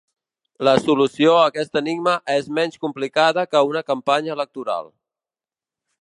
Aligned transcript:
La 0.67 0.71
solució 0.85 1.35
a 1.39 1.43
aquest 1.49 1.77
enigma 1.83 2.15
és 2.37 2.49
menys 2.61 2.81
complicada 2.87 3.47
que 3.53 3.65
una 3.75 3.87
campanya 3.93 4.35
electoral. 4.41 4.91